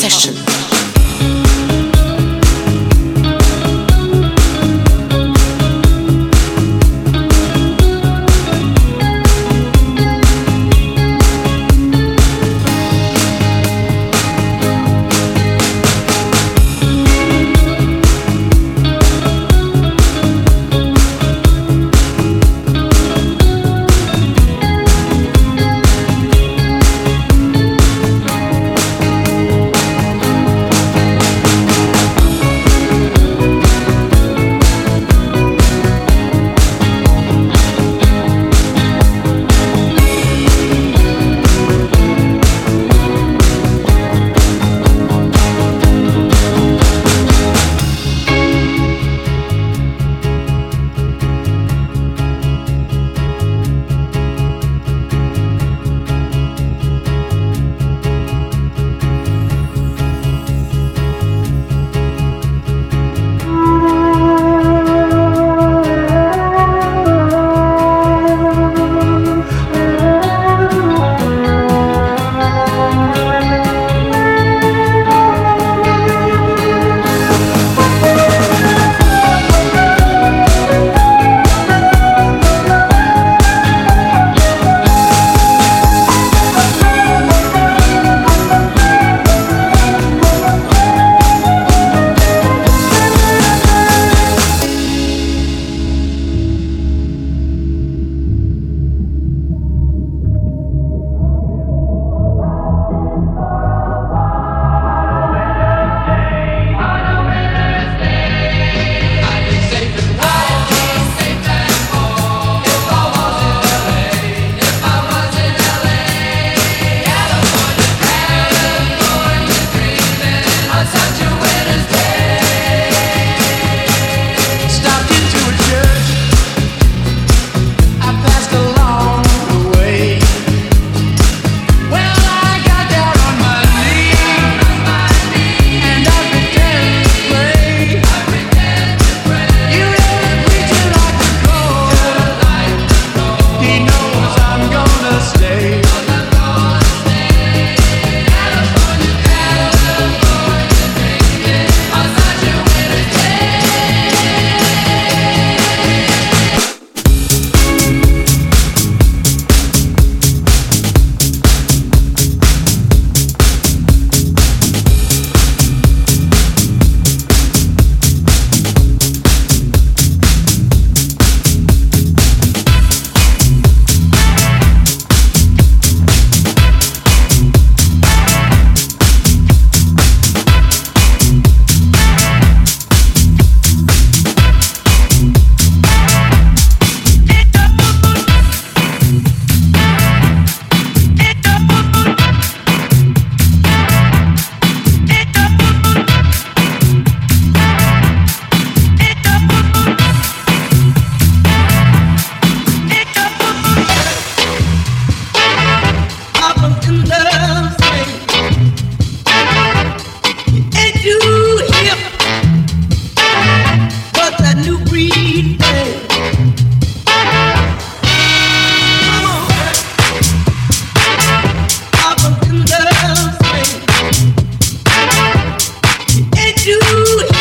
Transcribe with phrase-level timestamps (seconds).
[0.00, 0.39] Session.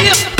[0.09, 0.38] Yeah.